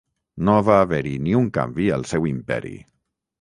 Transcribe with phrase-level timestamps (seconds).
[0.47, 2.75] No va haver-hi ni un canvi al seu imperi.